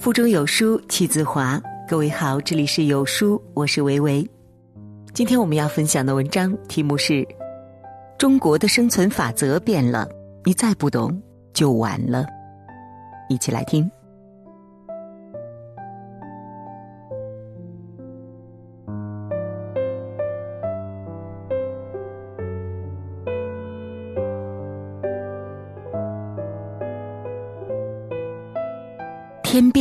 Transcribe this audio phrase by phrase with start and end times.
[0.00, 1.60] 腹中有书气自华。
[1.86, 4.26] 各位好，这里是有书，我是维维。
[5.12, 7.22] 今天我们要分享的文章题目是：
[8.16, 10.08] 中国的生存法则变了，
[10.42, 12.24] 你再不懂就晚了。
[13.28, 13.90] 一起来听。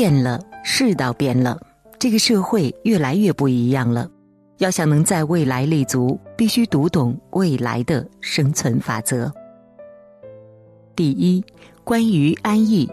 [0.09, 1.55] 变了，世道变了，
[1.99, 4.09] 这个社会越来越不一样了。
[4.58, 9.32] 要想能在未来立足，必须读懂未来的生存法则。
[10.95, 11.45] 第一，
[11.84, 12.90] 关于安逸。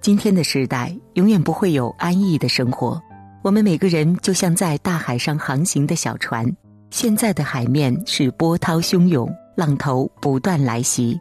[0.00, 3.02] 今天的时代永远不会有安逸的生活，
[3.42, 6.46] 我们每个人就像在大海上航行的小船。
[6.90, 11.20] 现在的海面是波涛汹涌，浪头不断来袭。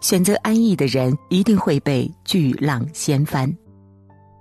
[0.00, 3.48] 选择安逸的人，一定会被巨浪掀翻。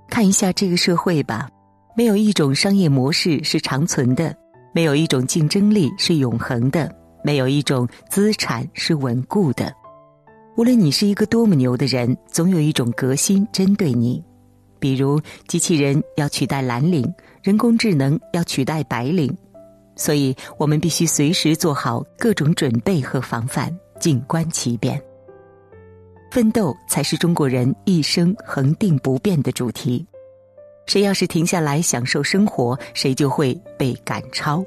[0.10, 1.48] 看一下这个社会吧，
[1.96, 4.36] 没有一种商业模式是长存的，
[4.74, 6.92] 没有一种竞争力是永恒的，
[7.24, 9.74] 没有一种资产是稳固的。
[10.58, 14.22] 无论你是一个多么牛的人，总有一种革新针对你。
[14.80, 19.34] 比如，机器人要取代蓝领，人工智能要取代白领，
[19.96, 25.02] 所以我们必须随时做好各种准备和防范，静观其变。
[26.32, 30.06] 奋斗才是中国人一生恒定不变的主题。
[30.86, 34.64] 谁要是停下来享受生活，谁就会被赶超。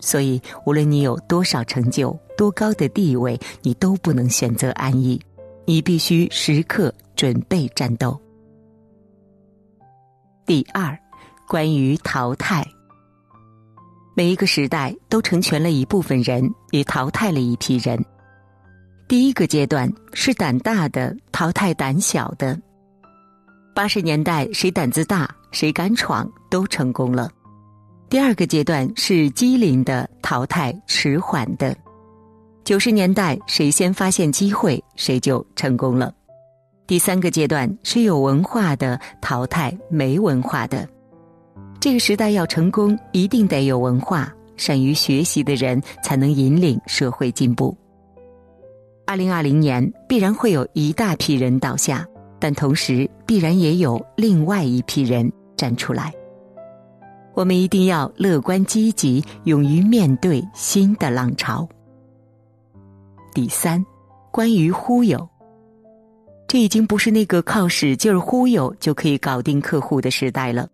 [0.00, 5.20] 所以，无论你有多少成就、多高的地位，你都不能选择安逸，
[5.64, 8.18] 你必须时刻准备战斗。
[10.44, 10.96] 第二，
[11.48, 12.66] 关于淘汰。
[14.14, 18.02] 每一个时代都成全了一部分人，也淘汰了一批人。
[19.08, 22.58] 第一个阶段是胆大的淘汰胆小的。
[23.72, 27.30] 八十年代谁胆子大谁敢闯都成功了。
[28.08, 31.76] 第二个阶段是机灵的淘汰迟缓的。
[32.64, 36.12] 九十年代谁先发现机会谁就成功了。
[36.84, 40.88] 第三个阶段是有文化的淘汰没文化的。
[41.78, 47.76] 这个时代要成功，一定得有文化、善于学习的人才能引领社会进步。
[49.06, 52.04] 二零二零年必然会有一大批人倒下，
[52.40, 56.12] 但同时必然也有另外一批人站出来。
[57.32, 61.66] 我们一定要乐观积极，勇于面对新的浪潮。
[63.32, 63.84] 第三，
[64.32, 65.28] 关于忽悠，
[66.48, 70.68] 这已经不是那个靠使劲儿忽悠就可以搞定客户的时代了，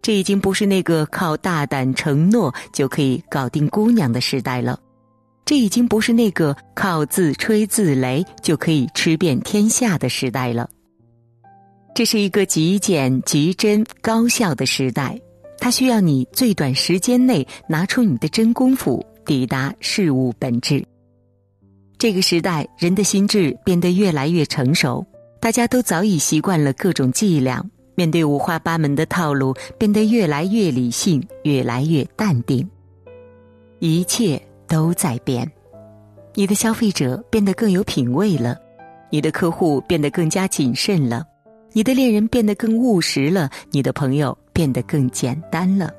[0.00, 4.78] 这已经不是那个靠大胆承诺就可以搞定姑娘的时代了。
[5.44, 10.68] 这已经不是那个靠自吹自擂就可以吃遍天下的时代了。
[11.94, 15.20] 这是一个极简、极真、高效的时代，
[15.58, 20.84] 它需要你最短时间内拿出你的真功夫，抵达事物本质。
[21.98, 25.06] 这个时代，人的心智变得越来越成熟，
[25.40, 32.68] 大家都早已习惯了各种伎俩，面对五花八门的套路，变得越来越理性，越来越淡定，
[33.78, 34.40] 一切。
[34.74, 35.48] 都在变，
[36.34, 38.58] 你的消费者变得更有品味了，
[39.08, 41.24] 你的客户变得更加谨慎了，
[41.72, 45.92] 你的恋人变得更务实了，你的朋友变得更简单了。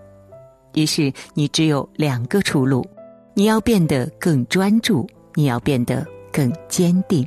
[0.74, 2.86] 于是，你只有两个出路：
[3.34, 7.26] 你要变得更专注，你要变得更坚定。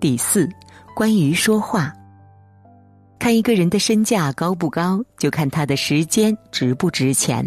[0.00, 0.48] 第四，
[0.96, 1.92] 关于说话，
[3.18, 7.46] 看一个人的身价高不高，就看他的时间值不值钱。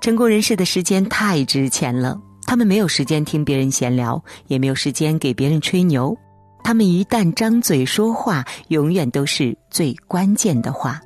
[0.00, 6.16] 成功人士的时间太值钱了，他们没有时间听别人闲聊，也没有时间给别人吹牛。
[6.64, 10.98] 他们一旦张嘴说话，永远都是最关键的话。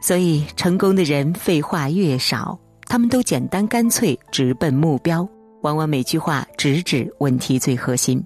[0.00, 5.26] 所以，成功的人废话越少，他们都简单干脆，直奔目标，
[5.62, 8.22] 往往每句话直指问题最核心。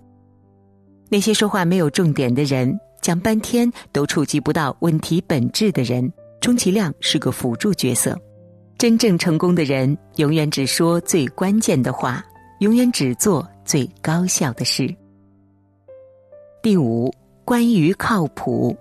[1.10, 6.10] 那些说话没有重点的人，讲半天都触及不到问题本质的人，
[6.40, 8.18] 充其量是个辅助角色。
[8.78, 12.24] 真正成功的人，永远只说最关键的话，
[12.60, 14.88] 永远只做最高效的事。
[16.62, 17.12] 第五，
[17.44, 18.76] 关于靠谱。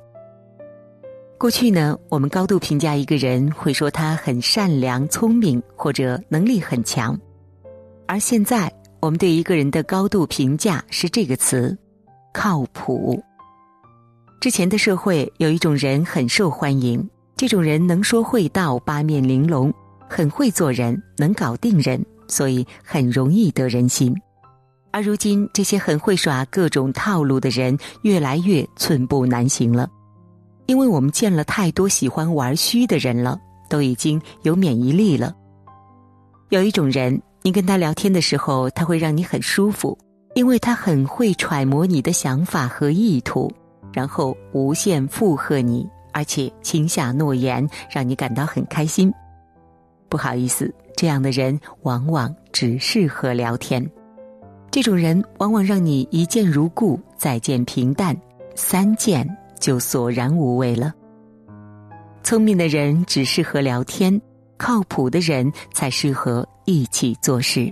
[1.39, 7.19] 过去呢，我们高度评价一个人，会说他很善良、聪明或者能力很强，
[8.05, 11.75] 而现在我们对一个人的高度评价是这个词：
[12.31, 13.19] 靠谱。
[14.39, 17.03] 之前的社会有一种人很受欢迎，
[17.35, 19.73] 这种人能说会道，八面玲珑。
[20.09, 24.15] 很会做人，能搞定人，所以很容易得人心。
[24.91, 29.87] 而如今，这些很会耍各种套路的人越来越寸步难行了，
[30.65, 33.39] 因为我们见了太多喜欢玩虚的人了，
[33.69, 35.35] 都已经有免疫力了。
[36.49, 39.95] 有一种人，你跟他聊天的时候，他会让你很舒服，
[40.33, 43.51] 因为他很会揣摩你的想法和意图，
[43.93, 49.13] 然后无限附和你，而且轻下诺言，让你感到很开心。
[50.09, 53.85] 不好意思，这样的人往往只适合聊天。
[54.71, 58.15] 这种人往往让你一见如故，再见平淡，
[58.55, 59.27] 三见
[59.59, 60.93] 就索然无味了。
[62.23, 64.21] 聪明的人只适合聊天。
[64.59, 67.71] 靠谱的人才适合一起做事，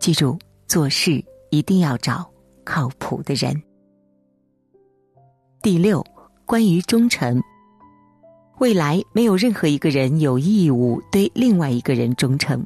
[0.00, 0.36] 记住，
[0.66, 2.28] 做事一定要找
[2.64, 3.62] 靠谱的人。
[5.62, 6.04] 第六，
[6.44, 7.40] 关于忠诚，
[8.58, 12.64] 未来没有任何一个人有义务对另外一个人忠诚。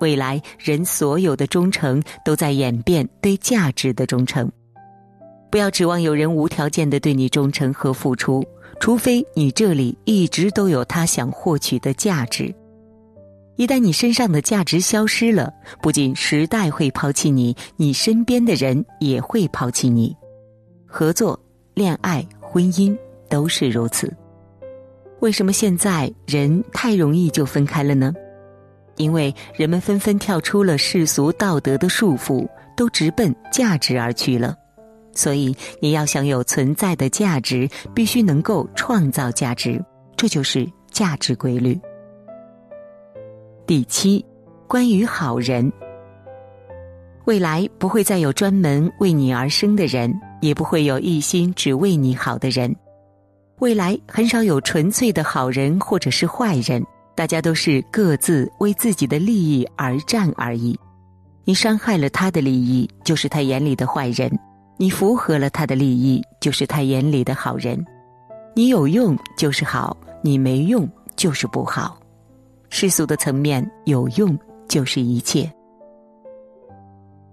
[0.00, 4.50] 未来人所有的忠诚都在演变对价值的忠诚，
[5.50, 8.42] 不要指望有人无条件的对你忠诚和付出。
[8.80, 12.54] 除非你这里一直都有他想获取的价值，
[13.56, 15.52] 一旦你身上的价值消失了，
[15.82, 20.16] 不仅时代会抛弃你，你身边的人也会抛弃你。
[20.86, 21.38] 合作、
[21.74, 22.96] 恋爱、婚姻
[23.28, 24.10] 都是如此。
[25.20, 28.12] 为什么现在人太容易就分开了呢？
[28.96, 34.56] 因为人们纷纷跳出了世俗道德的束缚，都直奔价值而去了。
[35.12, 39.82] 所以，你要想有存在的价值，必须能够创造价值，
[40.16, 41.78] 这就是价值规律。
[43.66, 44.24] 第七，
[44.66, 45.70] 关于好人，
[47.26, 52.74] 未来不会再有专门为你而生的人，也不会有一心只为你好的人。
[53.60, 56.82] 未来很少有纯粹的好人或者是坏人，
[57.14, 60.78] 大家都是各自为自己的利益而战而已。
[61.44, 64.30] 你伤害了他的利益，就是他眼里的坏人。
[64.78, 67.84] 你符合了他的利益，就是他眼里的好人。
[68.54, 72.00] 你有用就是好，你没用就是不好。
[72.70, 75.50] 世俗的层面，有用就是一切。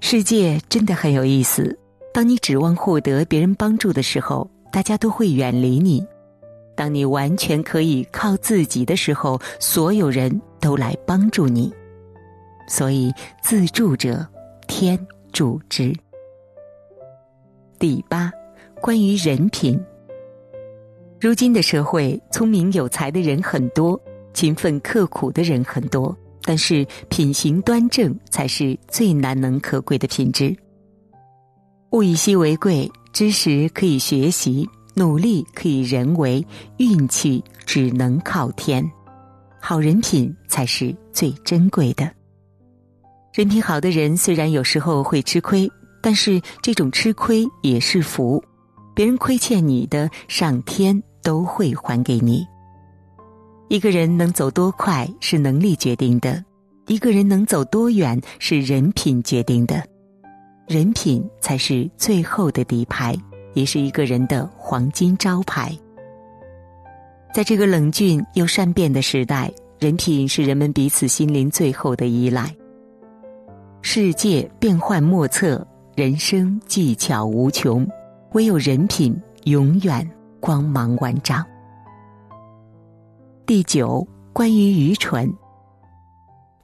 [0.02, 1.78] 世界真的很有意思。
[2.14, 6.02] 当你指望获得别人帮助的时候，大家都会远离你；
[6.78, 11.74] 当你完全可以靠自己的时候，所有人都来帮助你。
[12.68, 14.26] 所以，自助者
[14.68, 14.98] 天
[15.34, 15.92] 助之。
[17.80, 18.32] 第八，
[18.80, 19.80] 关于人品。
[21.20, 24.00] 如今的社会，聪明有才的人很多，
[24.34, 30.56] 勤奋刻苦的人很多，但是品行端正才是最难能可贵的品质。
[31.92, 36.44] 物以稀为贵，知识可以学习，努力可以人为，
[36.78, 38.84] 运气只能靠天。
[39.62, 42.12] 好人品才是最珍贵的。
[43.32, 45.72] 人品好的人，虽然有时候会吃亏。
[46.00, 48.42] 但是这种吃亏也是福，
[48.96, 52.46] 别人亏欠你的，上天都会还给你。
[53.68, 56.42] 一个人能走多快是能力决定的，
[56.86, 59.84] 一个人能走多远是人品决定的，
[60.68, 63.14] 人品才是最后的底牌，
[63.58, 65.76] 也是一个人的黄金招牌。
[67.34, 72.56] 在这个冷峻又善变的时代，人品是人们彼此心灵最后的依赖。
[73.82, 75.66] 世界变幻莫测。
[75.96, 77.84] 人生技巧无穷，
[78.34, 80.08] 唯有人品永远
[80.40, 81.44] 光芒万丈。
[83.48, 85.28] 第九，关于愚蠢。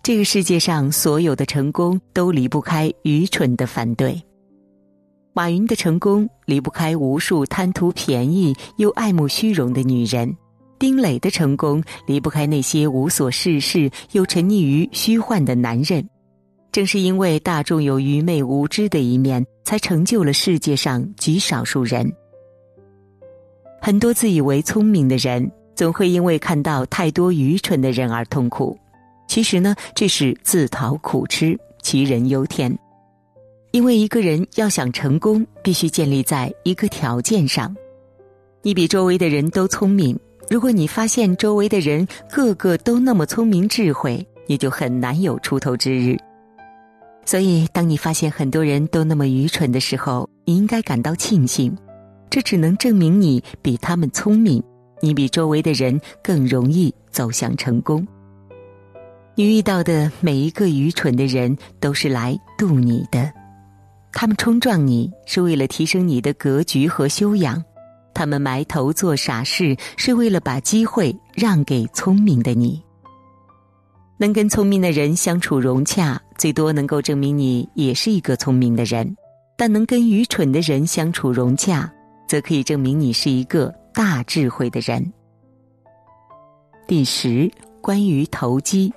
[0.03, 4.23] 这个世界上所有的成功都离不开愚蠢的反对。
[5.35, 10.31] 马云的成功离不开无数贪图便宜又爱慕虚荣的女人，
[10.77, 16.07] 丁磊的成功离不开那些无所事事又沉溺于虚幻的男人。
[16.71, 22.11] 正是因为大众有愚昧无知的一面，才成就了世界上极少数人。
[23.81, 28.77] 很多自以为聪明的人，总会因为看到太多愚蠢的人而痛苦。
[29.27, 32.75] 其实呢，这是自讨苦吃，杞人忧天。
[33.73, 37.75] 因为一个人要想成功，必须建立在一个条件上：
[38.61, 40.15] 你比周围的人都聪明。
[40.47, 46.15] 如果你发现周围的人个个都那么聪明智慧，你就很难有出头之日。
[47.25, 51.75] 所以，当你发现很多人都那么愚蠢的时候，你应该感到庆幸，
[52.29, 54.61] 这只能证明你比他们聪明，
[55.01, 58.07] 你比周围的人更容易走向成功。
[59.33, 63.33] 你遇到的每一个愚蠢的人都是来渡你的，
[64.13, 67.61] 他们冲撞你是为了提升你的格局和修养，
[68.13, 72.81] 他们埋头做傻事是为了把机会让给聪明的你。
[74.17, 79.05] 能跟聪明的人相处融洽，最多能够证明你也是一个聪明的人；
[79.57, 81.91] 但能跟愚蠢的人相处融洽，
[82.27, 85.11] 则可以证明你是一个大智慧的人。
[86.87, 87.51] 第十，
[87.81, 88.93] 关于投机。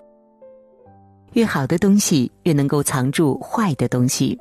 [1.32, 4.38] 越好的东西，越能够藏住坏的东西。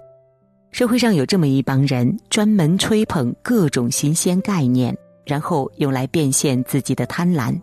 [0.76, 4.94] 社会上有这么一帮人，专门吹捧各种新鲜概念，
[5.26, 7.58] 然后用来变现自己的贪婪。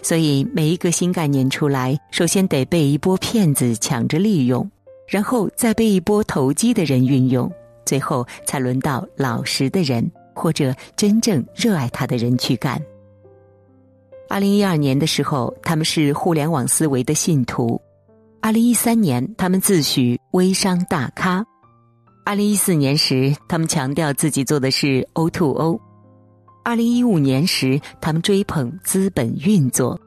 [0.00, 4.66] 所以，每一个新概念出来，首先得被一波骗子抢着利用，
[5.06, 7.52] 然后再被一波投机的人运用，
[7.84, 12.82] 最后才轮到老实的人或者真正热爱他的人去干。
[14.30, 17.78] 二零一二年的时候，他们是互联网思维的信徒；
[18.40, 21.44] 二零一三年，他们自诩微商大咖；
[22.30, 25.80] 二零一四年时，他们强调自己做的是 O to O。
[26.62, 29.98] 二零一五年时，他们追捧资本运作；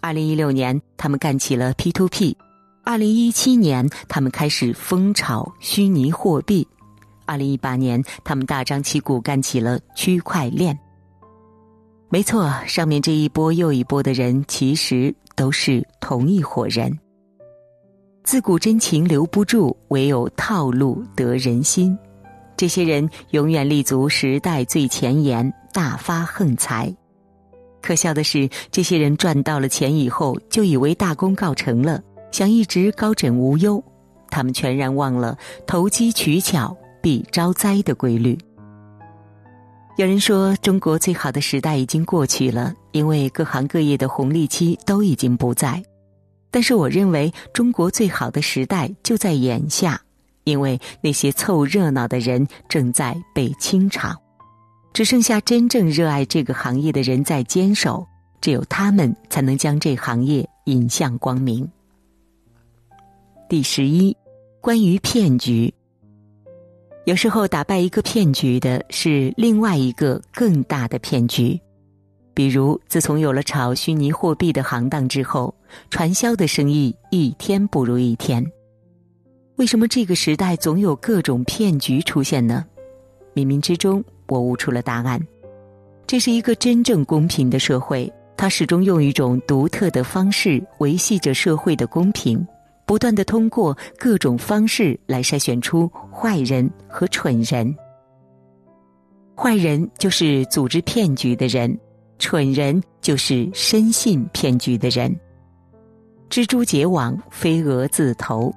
[0.00, 2.34] 二零一六年，他们干起了 P to P；
[2.82, 6.66] 二零一七年，他们开始疯炒虚拟货币；
[7.26, 10.78] 二零一八年，他们大张旗鼓干起了区块链。
[12.08, 16.98] 没错，上面这一波又一波的人，其实都是同一伙人。
[18.24, 21.98] 自古真情留不住，唯有套路得人心。
[22.56, 25.52] 这些人永远立足时代最前沿。
[25.72, 26.92] 大发横财，
[27.80, 33.80] 可笑的是，这些人赚到了钱以后，就以为大功告成了，想一直高枕无忧。
[34.30, 38.36] 他们全然忘了投机取巧必招灾的规律。
[39.96, 45.80] 有人说，中国最好的时代已经过去了，因为各行各业的红利期都已经不在。
[46.50, 50.00] 但是，我认为中国最好的时代就在眼下，
[50.44, 54.18] 因为那些凑热闹的人正在被清场。
[54.92, 58.04] 只剩下真正热爱这个行业的人在坚守，
[58.40, 61.68] 只有他们才能将这行业引向光明。
[63.48, 64.16] 第十一，
[64.60, 65.72] 关于骗局。
[67.04, 71.58] 有时候打败一个骗局的是另外一个更大的骗局，
[72.40, 75.54] 比如自从有了炒虚拟货币的行当之后，
[75.90, 78.42] 传销的生意一天不如一天。
[79.56, 82.64] 为什么这个时代总有各种骗局出现呢？
[83.34, 84.02] 冥冥之中。
[84.26, 85.20] 我悟出了答案，
[86.06, 92.42] 这是一个真正公平的社会，它始终用一种独特的方式维系着社会的公平，
[92.86, 97.76] 不断的通过各种方式来筛选出坏人和蠢人。
[99.36, 101.78] 坏人就是组织骗局的人，
[102.20, 105.12] 蠢人就是深信骗局的人。
[106.28, 108.54] 蜘蛛结网，飞蛾自投，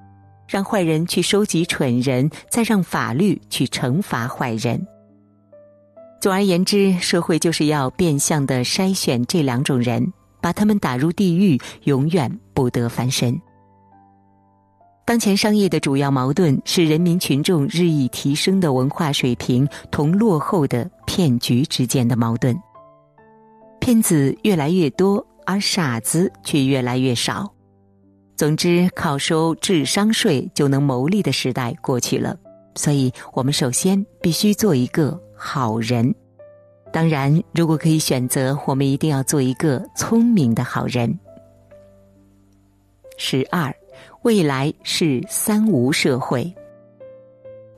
[0.48, 4.86] 让坏人去收集蠢人，再让法律去惩罚坏人。
[6.22, 13.42] 总而言之，社会就是要变相的筛选这两种人，把他们打入地狱，永远不得翻身。
[15.06, 22.56] 当前商业的主要矛盾是人民群众日益提升的文化水平同落后的骗局之间的矛盾。
[23.84, 27.54] 骗子越来越多，而傻子却越来越少。
[28.38, 32.34] 总之，靠收智商税就能牟利的时代过去了。
[32.76, 35.22] 所以我们首先必须做一个。
[35.36, 36.16] 好人，
[36.94, 41.20] 当然，如果可以选择，我们一定要做一个聪明的好人。
[43.18, 43.76] 十二，
[44.22, 46.50] 未来是三无社会。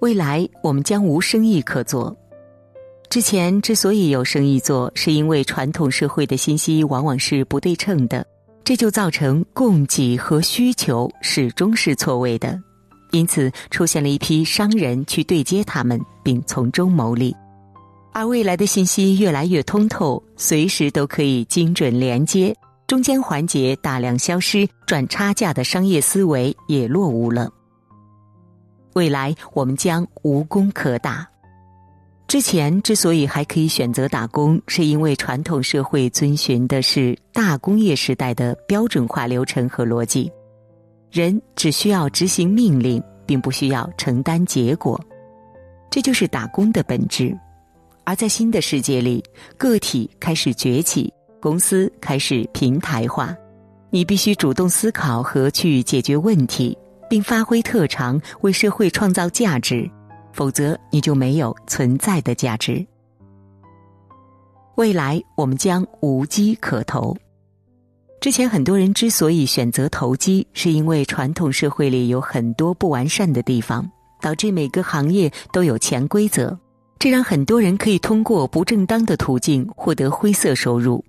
[0.02, 2.16] 未来我们将无生意可做。
[3.16, 8.28] 之前之所以有生意做，是因为传统社会的信息往往是不对称的，
[8.66, 12.62] 这就造成供给和需求始终是错位的，
[13.12, 17.34] 因此出现了一批商人去对接他们，并从中牟利。
[18.12, 22.54] 而未来的信息越来越通透，随时都可以精准连接，
[22.86, 27.50] 中间环节大量消失，赚差价的商业思维也落伍了。
[28.92, 31.26] 未来我们将无工可打。
[32.28, 40.32] 之前之所以还可以选择打工，是因为传统社会遵循的是大工业时代的标准化流程和逻辑，
[41.12, 45.00] 人只需要执行命令，并不需要承担结果，
[45.92, 47.38] 这就是打工的本质。
[48.04, 49.24] 而在新的世界里，
[49.58, 53.36] 个体开始崛起，公司开始平台化，
[53.92, 56.76] 你必须主动思考和去解决问题，
[57.08, 59.90] 并发挥特长，为社会创造价值，
[60.36, 62.86] 否则你就没有存在的价值。
[64.76, 67.16] 未来我们将无机可投。
[68.20, 73.90] 之前很多人之所以选择投机，是因为传统社会里有很多不完善的地方，
[74.20, 76.58] 导致每个行业都有潜规则。
[77.00, 81.02] 这让很多人可以通过不正当的途径获得灰色收入，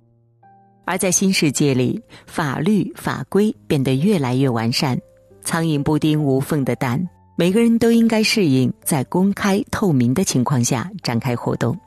[0.85, 4.97] 而在新世界里，法律法规变得越来越完善，
[5.41, 7.03] 苍蝇不叮无缝的蛋，
[7.39, 11.77] 每个人都应该适应在公开透明的情况下展开活动。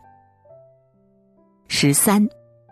[1.66, 2.24] 十三，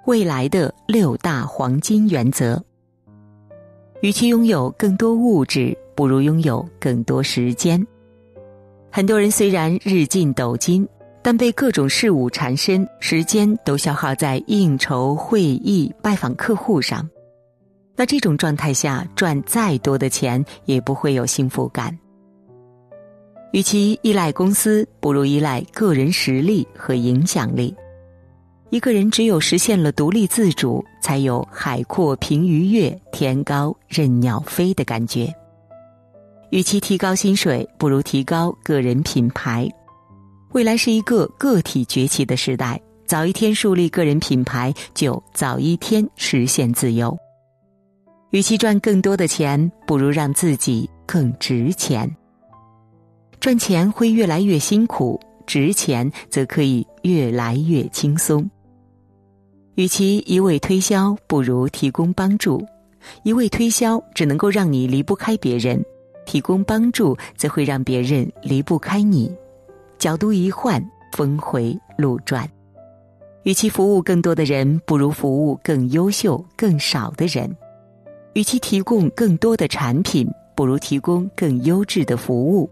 [0.06, 2.62] 未来的六大黄金原则。
[4.00, 7.84] 与其拥有更多物质，不如拥有更多时间。
[8.92, 10.88] 很多人虽然日进斗金，
[11.20, 17.10] 但被各种事物缠身，时间都消耗在应酬、会议、拜访客户上。
[17.96, 21.98] 那这种状态下，赚再多的钱也不会有幸福感。
[23.52, 27.74] 与其依赖公司，不如依赖个人实力和影响力。
[28.70, 35.32] 一个人只有实现了独立自主，才有海阔凭鱼跃、天高任鸟飞的感觉。
[36.50, 39.66] 与其提高薪水，不如提高个人品牌。
[40.52, 47.16] 未来是一个个体崛起的时代，早一天树立个人品牌，就早一天实现自由。
[48.30, 52.14] 与其赚更多的钱，不如让自己更值钱。
[53.40, 58.48] 赚钱会越来越辛苦，值钱则可以越来越轻松。
[59.76, 62.64] 与其一味推销，不如提供帮助。
[63.22, 65.80] 一味推销只能够让你离不开别人，
[66.26, 69.32] 提供帮助则会让别人离不开你。
[69.98, 72.48] 角度一换，峰回路转。
[73.44, 77.56] 与其服务更多的人，不如服务更优秀、更少的人。
[78.34, 82.68] 与其提供更多的产品，不如提供更优质的服务。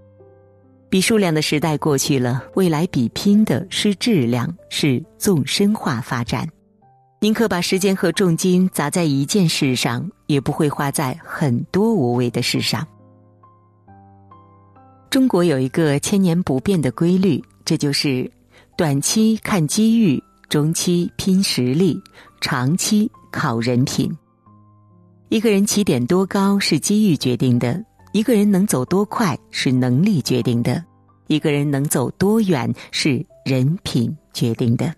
[0.88, 6.48] 比数量的时代过去了，未来比拼的是质量，是纵深化发展。
[7.20, 12.86] 宁可把时间和重金砸在一件事上，也不会花在很多无谓的事上。
[15.10, 18.30] 中国有一个千年不变的规律，这就是
[18.76, 22.00] 短期看机遇，中期拼实力，
[22.40, 24.14] 长期靠人品。
[25.30, 27.82] 一个人起点多高是机遇决定的，
[28.12, 30.82] 一个人能走多快是能力决定的，
[31.26, 34.92] 一个人能走多远是人品决定的。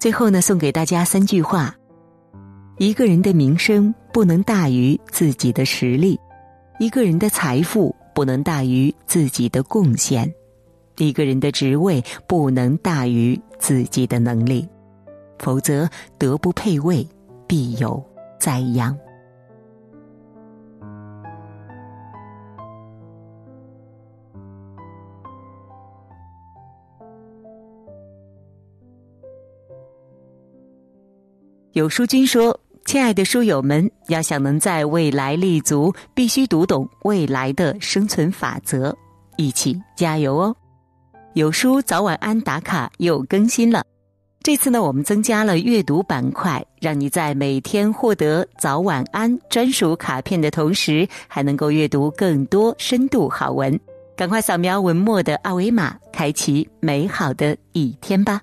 [0.00, 1.74] 最后呢，送给大家三句话：
[2.78, 6.16] 一个人的名声不能大于自己的实力；
[6.78, 10.26] 一个人的财富不能大于自己的贡献；
[10.96, 14.66] 一个人的职位不能大于自己的能力。
[15.38, 17.06] 否则，德不配位，
[17.46, 18.02] 必有
[18.38, 18.96] 灾殃。
[31.72, 38.94] 有书君说：“亲爱的书友们，要想能在未来立足，必须读懂未来的生存法则，
[39.38, 40.54] 一起加油哦！”
[41.32, 43.82] 有书早晚安打卡又更新了，
[44.42, 53.80] 这次呢，我们增加了阅读板块，让你在每天获得早晚安专属卡片的同时，还能够阅读更多深度好文。
[54.14, 58.42] 赶快扫描文末的二维码，开启美好的一天吧！